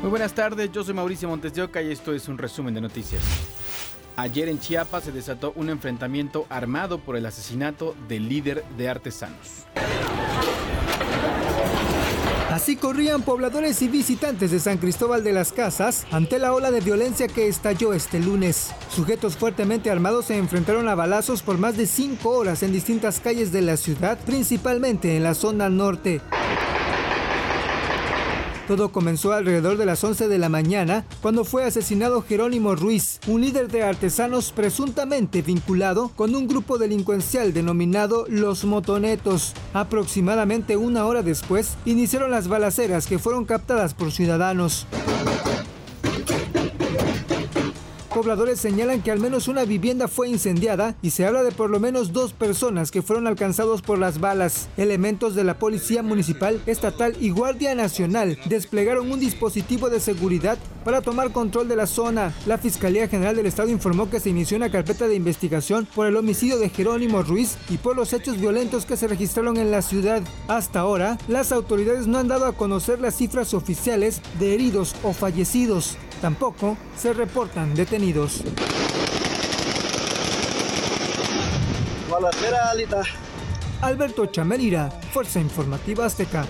[0.00, 2.80] Muy buenas tardes, yo soy Mauricio Montes de Oca y esto es un resumen de
[2.80, 3.22] noticias.
[4.16, 9.66] Ayer en Chiapas se desató un enfrentamiento armado por el asesinato del líder de artesanos.
[12.50, 16.80] Así corrían pobladores y visitantes de San Cristóbal de las Casas ante la ola de
[16.80, 18.72] violencia que estalló este lunes.
[18.88, 23.52] Sujetos fuertemente armados se enfrentaron a balazos por más de cinco horas en distintas calles
[23.52, 26.22] de la ciudad, principalmente en la zona norte.
[28.70, 33.40] Todo comenzó alrededor de las 11 de la mañana cuando fue asesinado Jerónimo Ruiz, un
[33.40, 39.54] líder de artesanos presuntamente vinculado con un grupo delincuencial denominado Los Motonetos.
[39.74, 44.86] Aproximadamente una hora después iniciaron las balaceras que fueron captadas por ciudadanos.
[48.54, 52.12] Señalan que al menos una vivienda fue incendiada y se habla de por lo menos
[52.12, 54.68] dos personas que fueron alcanzados por las balas.
[54.76, 61.00] Elementos de la Policía Municipal, Estatal y Guardia Nacional desplegaron un dispositivo de seguridad para
[61.00, 62.34] tomar control de la zona.
[62.46, 66.16] La Fiscalía General del Estado informó que se inició una carpeta de investigación por el
[66.16, 70.22] homicidio de Jerónimo Ruiz y por los hechos violentos que se registraron en la ciudad.
[70.46, 75.12] Hasta ahora, las autoridades no han dado a conocer las cifras oficiales de heridos o
[75.12, 75.96] fallecidos.
[76.20, 78.42] Tampoco se reportan detenidos.
[83.80, 86.44] Alberto Chamelira, Fuerza Informativa Azteca.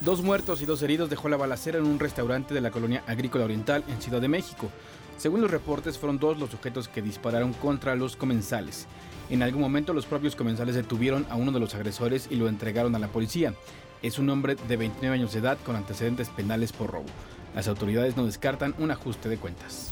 [0.00, 3.44] Dos muertos y dos heridos dejó la balacera en un restaurante de la colonia agrícola
[3.44, 4.68] oriental en Ciudad de México.
[5.16, 8.88] Según los reportes, fueron dos los sujetos que dispararon contra los comensales.
[9.30, 12.96] En algún momento los propios comensales detuvieron a uno de los agresores y lo entregaron
[12.96, 13.54] a la policía.
[14.02, 17.06] Es un hombre de 29 años de edad con antecedentes penales por robo.
[17.54, 19.90] Las autoridades no descartan un ajuste de cuentas.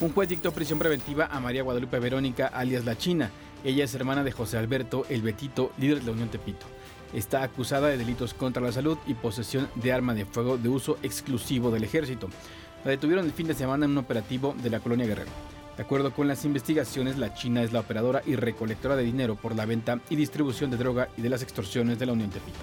[0.00, 3.30] Un juez dictó prisión preventiva a María Guadalupe Verónica, alias La China.
[3.64, 6.66] Ella es hermana de José Alberto El Betito, líder de la Unión Tepito.
[7.12, 10.98] Está acusada de delitos contra la salud y posesión de arma de fuego de uso
[11.02, 12.28] exclusivo del ejército.
[12.84, 15.30] La detuvieron el fin de semana en un operativo de la colonia Guerrero.
[15.76, 19.56] De acuerdo con las investigaciones, la China es la operadora y recolectora de dinero por
[19.56, 22.58] la venta y distribución de droga y de las extorsiones de la Unión Tepito.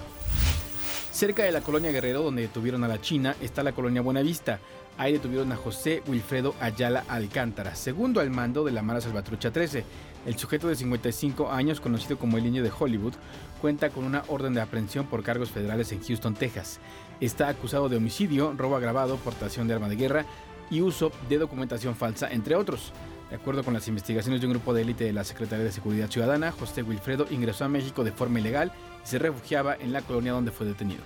[1.16, 4.58] Cerca de la colonia Guerrero, donde detuvieron a la China, está la colonia Buenavista.
[4.98, 9.82] Ahí detuvieron a José Wilfredo Ayala Alcántara, segundo al mando de la Mara Salvatrucha 13.
[10.26, 13.14] El sujeto de 55 años, conocido como el niño de Hollywood,
[13.62, 16.80] cuenta con una orden de aprehensión por cargos federales en Houston, Texas.
[17.18, 20.26] Está acusado de homicidio, robo agravado, portación de arma de guerra
[20.68, 22.92] y uso de documentación falsa, entre otros.
[23.30, 26.08] De acuerdo con las investigaciones de un grupo de élite de la Secretaría de Seguridad
[26.08, 28.72] Ciudadana, José Wilfredo ingresó a México de forma ilegal
[29.04, 31.02] y se refugiaba en la colonia donde fue detenido.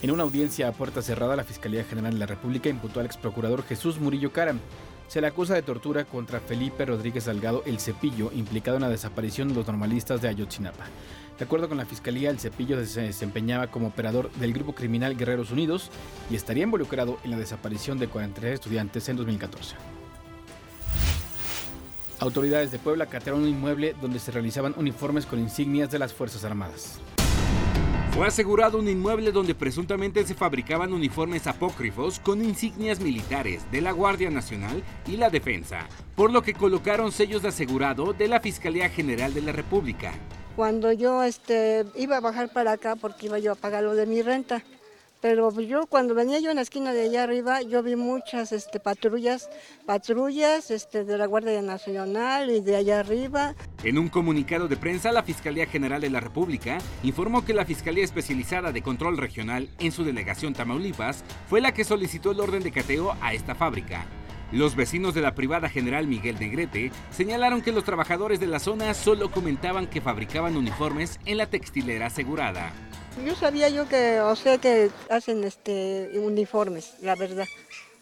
[0.00, 3.16] En una audiencia a puerta cerrada, la Fiscalía General de la República imputó al ex
[3.16, 4.60] procurador Jesús Murillo Caram.
[5.08, 9.48] Se le acusa de tortura contra Felipe Rodríguez Salgado El Cepillo, implicado en la desaparición
[9.48, 10.84] de los normalistas de Ayotzinapa.
[11.38, 15.50] De acuerdo con la Fiscalía, el Cepillo se desempeñaba como operador del grupo criminal Guerreros
[15.50, 15.90] Unidos
[16.30, 19.97] y estaría involucrado en la desaparición de 43 estudiantes en 2014.
[22.20, 26.44] Autoridades de Puebla catearon un inmueble donde se realizaban uniformes con insignias de las Fuerzas
[26.44, 26.98] Armadas.
[28.12, 33.92] Fue asegurado un inmueble donde presuntamente se fabricaban uniformes apócrifos con insignias militares de la
[33.92, 35.86] Guardia Nacional y la Defensa,
[36.16, 40.12] por lo que colocaron sellos de asegurado de la Fiscalía General de la República.
[40.56, 44.06] Cuando yo este, iba a bajar para acá porque iba yo a pagar lo de
[44.06, 44.64] mi renta,
[45.20, 48.80] pero yo cuando venía yo en la esquina de allá arriba, yo vi muchas este,
[48.80, 49.48] patrullas,
[49.86, 53.54] patrullas este, de la Guardia Nacional y de allá arriba.
[53.82, 58.04] En un comunicado de prensa, la Fiscalía General de la República informó que la Fiscalía
[58.04, 62.72] Especializada de Control Regional en su delegación Tamaulipas fue la que solicitó el orden de
[62.72, 64.06] cateo a esta fábrica.
[64.50, 68.94] Los vecinos de la privada general Miguel Negrete señalaron que los trabajadores de la zona
[68.94, 72.72] solo comentaban que fabricaban uniformes en la textilera asegurada.
[73.24, 77.46] Yo sabía yo que, o sea, que hacen este uniformes, la verdad,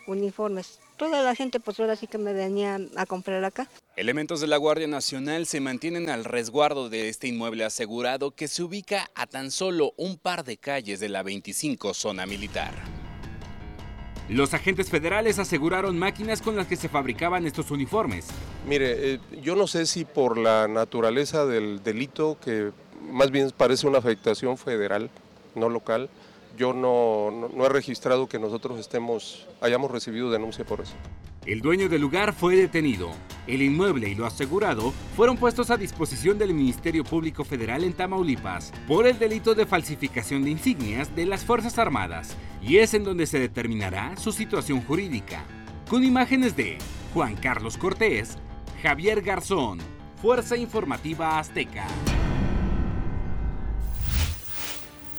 [0.07, 0.79] uniformes.
[0.97, 3.69] Toda la gente pues ahora sí que me venía a comprar acá.
[3.97, 8.63] Elementos de la Guardia Nacional se mantienen al resguardo de este inmueble asegurado que se
[8.63, 12.73] ubica a tan solo un par de calles de la 25 zona militar.
[14.29, 18.27] Los agentes federales aseguraron máquinas con las que se fabricaban estos uniformes.
[18.67, 22.73] Mire, eh, yo no sé si por la naturaleza del delito que
[23.11, 25.11] más bien parece una afectación federal,
[25.55, 26.09] no local.
[26.57, 30.95] Yo no, no, he registrado que nosotros estemos, hayamos recibido denuncia por eso.
[31.45, 33.11] El dueño del lugar fue detenido.
[33.47, 38.73] El inmueble y lo asegurado fueron puestos a disposición del Ministerio Público Federal en Tamaulipas
[38.89, 43.27] por el delito de falsificación de insignias de las Fuerzas Armadas y es en donde
[43.27, 45.45] se determinará su situación jurídica.
[45.89, 46.79] Con imágenes de
[47.15, 48.39] Juan Carlos Cortés,
[48.83, 49.79] Javier Garzón,
[50.21, 51.87] Fuerza Informativa Azteca.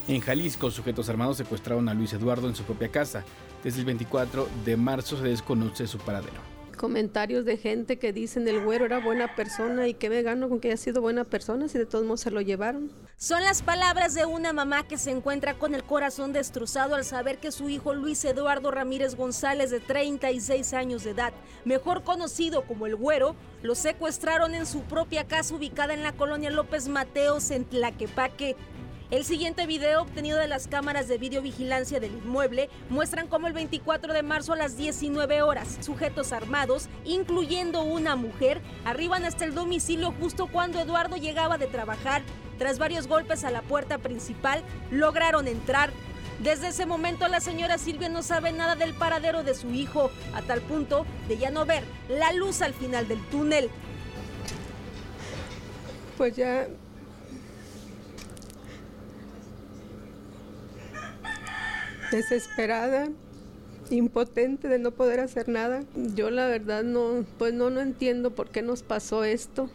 [0.08, 3.26] En Jalisco, sujetos armados secuestraron a Luis Eduardo en su propia casa.
[3.62, 8.64] Desde el 24 de marzo se desconoce su paradero comentarios de gente que dicen el
[8.64, 11.78] güero era buena persona y que me gano con que haya sido buena persona si
[11.78, 12.92] de todos modos se lo llevaron.
[13.18, 17.40] Son las palabras de una mamá que se encuentra con el corazón destrozado al saber
[17.40, 21.34] que su hijo Luis Eduardo Ramírez González de 36 años de edad,
[21.66, 26.52] mejor conocido como el güero, lo secuestraron en su propia casa ubicada en la colonia
[26.52, 28.56] López Mateos en Tlaquepaque.
[29.10, 34.14] El siguiente video obtenido de las cámaras de videovigilancia del inmueble muestran cómo el 24
[34.14, 40.12] de marzo a las 19 horas, sujetos armados, incluyendo una mujer, arriban hasta el domicilio
[40.20, 42.22] justo cuando Eduardo llegaba de trabajar.
[42.58, 44.62] Tras varios golpes a la puerta principal,
[44.92, 45.90] lograron entrar.
[46.44, 50.42] Desde ese momento la señora Silvia no sabe nada del paradero de su hijo, a
[50.42, 53.70] tal punto de ya no ver la luz al final del túnel.
[56.18, 56.68] Pues ya
[62.12, 63.10] desesperada,
[63.90, 65.84] impotente de no poder hacer nada.
[65.96, 69.70] Yo la verdad no, pues no, no entiendo por qué nos pasó esto.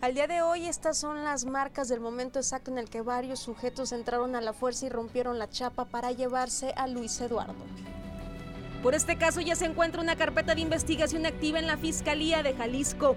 [0.00, 3.40] Al día de hoy estas son las marcas del momento exacto en el que varios
[3.40, 7.54] sujetos entraron a la fuerza y rompieron la chapa para llevarse a Luis Eduardo.
[8.82, 12.54] Por este caso ya se encuentra una carpeta de investigación activa en la Fiscalía de
[12.54, 13.16] Jalisco,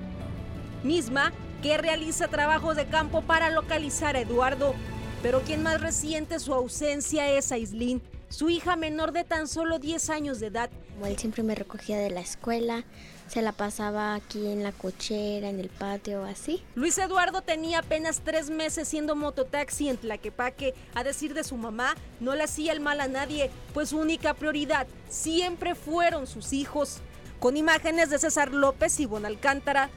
[0.83, 4.73] misma que realiza trabajos de campo para localizar a Eduardo.
[5.21, 10.09] Pero quien más resiente su ausencia es Aislin, su hija menor de tan solo 10
[10.11, 10.69] años de edad.
[11.03, 12.85] Él siempre me recogía de la escuela,
[13.27, 16.63] se la pasaba aquí en la cochera, en el patio, así.
[16.75, 20.73] Luis Eduardo tenía apenas tres meses siendo mototaxi en Tlaquepaque.
[20.95, 24.33] A decir de su mamá, no le hacía el mal a nadie, pues su única
[24.33, 26.99] prioridad siempre fueron sus hijos.
[27.39, 29.89] Con imágenes de César López y Bonalcántara,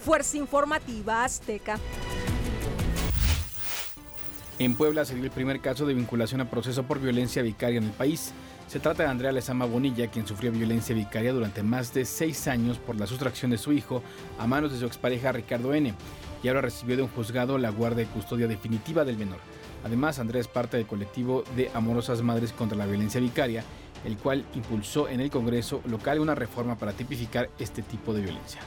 [0.00, 1.78] Fuerza Informativa Azteca.
[4.60, 7.84] En Puebla se dio el primer caso de vinculación a proceso por violencia vicaria en
[7.84, 8.32] el país.
[8.68, 12.76] Se trata de Andrea Lezama Bonilla, quien sufrió violencia vicaria durante más de seis años
[12.76, 14.02] por la sustracción de su hijo
[14.38, 15.94] a manos de su expareja Ricardo N.
[16.42, 19.38] y ahora recibió de un juzgado la guardia de custodia definitiva del menor.
[19.82, 23.64] Además, Andrea es parte del colectivo de Amorosas Madres contra la Violencia Vicaria,
[24.04, 28.60] el cual impulsó en el Congreso local una reforma para tipificar este tipo de violencia.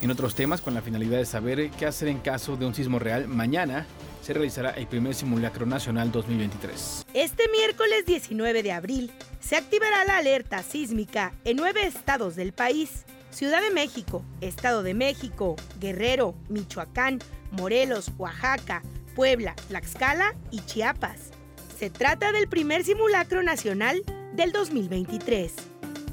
[0.00, 2.98] En otros temas, con la finalidad de saber qué hacer en caso de un sismo
[2.98, 3.86] real, mañana
[4.22, 7.06] se realizará el primer simulacro nacional 2023.
[7.12, 9.10] Este miércoles 19 de abril
[9.40, 13.04] se activará la alerta sísmica en nueve estados del país.
[13.30, 17.18] Ciudad de México, Estado de México, Guerrero, Michoacán,
[17.50, 18.82] Morelos, Oaxaca,
[19.16, 21.30] Puebla, Tlaxcala y Chiapas.
[21.76, 24.02] Se trata del primer simulacro nacional
[24.34, 25.52] del 2023.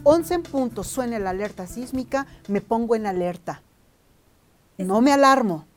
[0.04, 3.62] 11 en punto suena la alerta sísmica, me pongo en alerta.
[4.78, 5.68] No me alarmo,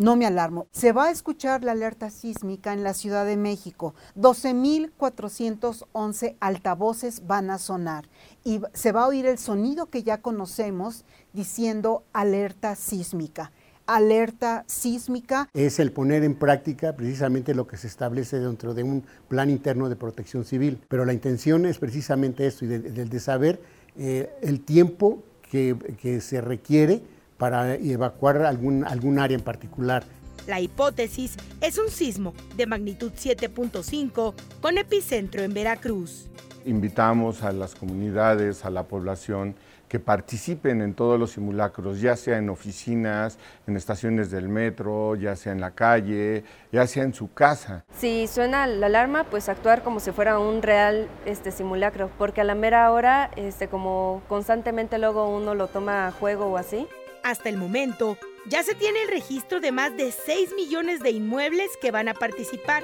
[0.00, 0.66] no me alarmo.
[0.72, 3.94] Se va a escuchar la alerta sísmica en la Ciudad de México.
[4.16, 8.08] 12.411 altavoces van a sonar
[8.42, 11.04] y se va a oír el sonido que ya conocemos
[11.34, 13.52] diciendo alerta sísmica
[13.86, 15.48] alerta sísmica.
[15.52, 19.88] Es el poner en práctica precisamente lo que se establece dentro de un plan interno
[19.88, 20.78] de protección civil.
[20.88, 23.60] Pero la intención es precisamente esto, y de, saber
[23.96, 27.02] eh, el tiempo que, que se requiere
[27.40, 30.04] para evacuar algún, algún área en particular.
[30.46, 36.28] La hipótesis es un sismo de magnitud 7.5 con epicentro en Veracruz.
[36.66, 39.56] Invitamos a las comunidades, a la población
[39.88, 45.34] que participen en todos los simulacros, ya sea en oficinas, en estaciones del metro, ya
[45.34, 47.84] sea en la calle, ya sea en su casa.
[47.96, 52.44] Si suena la alarma, pues actuar como si fuera un real este, simulacro, porque a
[52.44, 56.86] la mera hora, este, como constantemente luego uno lo toma a juego o así,
[57.22, 61.70] hasta el momento, ya se tiene el registro de más de 6 millones de inmuebles
[61.80, 62.82] que van a participar.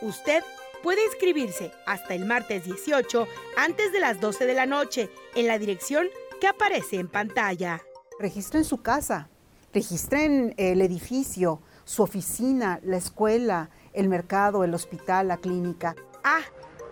[0.00, 0.42] Usted
[0.82, 5.58] puede inscribirse hasta el martes 18 antes de las 12 de la noche en la
[5.58, 6.06] dirección
[6.40, 7.82] que aparece en pantalla.
[8.18, 9.28] Registren su casa,
[9.72, 15.94] registren el edificio, su oficina, la escuela, el mercado, el hospital, la clínica.
[16.24, 16.42] Ah,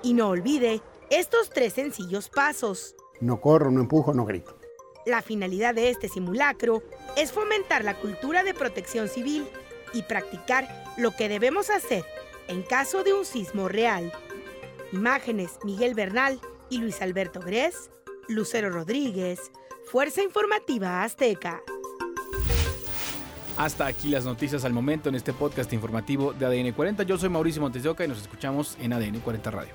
[0.03, 2.95] y no olvide estos tres sencillos pasos.
[3.21, 4.60] No corro, no empujo, no grito.
[5.07, 6.83] La finalidad de este simulacro
[7.17, 9.47] es fomentar la cultura de protección civil
[9.95, 12.05] y practicar lo que debemos hacer
[12.49, 14.13] en caso de un sismo real.
[14.93, 17.91] Imágenes Miguel Bernal y Luis Alberto Gres,
[18.29, 19.51] Lucero Rodríguez,
[19.87, 21.63] Fuerza Informativa Azteca.
[23.57, 27.03] Hasta aquí las noticias al momento en este podcast informativo de ADN 40.
[27.05, 29.75] Yo soy Mauricio Montes y nos escuchamos en ADN 40 Radio.